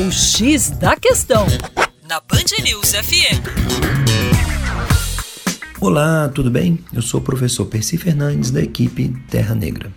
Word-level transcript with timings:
O 0.00 0.12
X 0.12 0.70
da 0.70 0.94
Questão, 0.94 1.44
na 2.08 2.20
Band 2.20 2.62
News 2.62 2.92
FM. 2.92 3.42
Olá, 5.80 6.28
tudo 6.28 6.52
bem? 6.52 6.78
Eu 6.92 7.02
sou 7.02 7.18
o 7.18 7.22
professor 7.22 7.66
Percy 7.66 7.98
Fernandes, 7.98 8.52
da 8.52 8.62
equipe 8.62 9.08
Terra 9.28 9.56
Negra. 9.56 9.92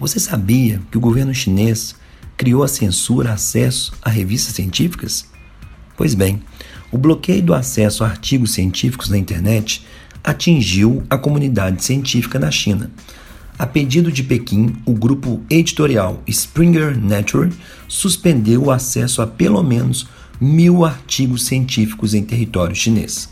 Você 0.00 0.18
sabia 0.18 0.82
que 0.90 0.98
o 0.98 1.00
governo 1.00 1.32
chinês 1.32 1.94
criou 2.36 2.64
a 2.64 2.68
censura 2.68 3.32
acesso 3.32 3.92
a 4.02 4.10
revistas 4.10 4.56
científicas? 4.56 5.28
Pois 5.96 6.14
bem, 6.14 6.42
o 6.90 6.98
bloqueio 6.98 7.42
do 7.42 7.54
acesso 7.54 8.02
a 8.02 8.08
artigos 8.08 8.50
científicos 8.50 9.08
na 9.08 9.16
internet 9.16 9.86
atingiu 10.24 11.04
a 11.08 11.16
comunidade 11.16 11.84
científica 11.84 12.40
na 12.40 12.50
China. 12.50 12.90
A 13.58 13.66
pedido 13.66 14.12
de 14.12 14.22
Pequim, 14.22 14.76
o 14.86 14.92
grupo 14.92 15.42
editorial 15.50 16.22
Springer 16.28 16.96
Nature 16.96 17.52
suspendeu 17.88 18.62
o 18.62 18.70
acesso 18.70 19.20
a 19.20 19.26
pelo 19.26 19.64
menos 19.64 20.06
mil 20.40 20.84
artigos 20.84 21.44
científicos 21.44 22.14
em 22.14 22.22
território 22.22 22.76
chinês. 22.76 23.28